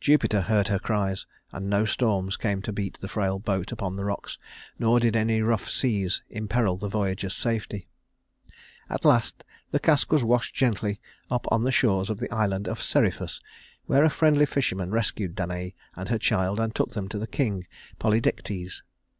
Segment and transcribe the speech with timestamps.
[0.00, 4.04] Jupiter heard her cries, and no storms came to beat the frail boat upon the
[4.04, 4.36] rocks,
[4.76, 7.86] nor did any rough seas imperil the voyager's safety.
[8.90, 10.98] At last the cask was washed gently
[11.30, 13.40] up on the shores of the island of Seriphus,
[13.86, 17.68] where a friendly fisherman rescued Danaë and her child and took them to the king,
[18.00, 18.82] Polydectes.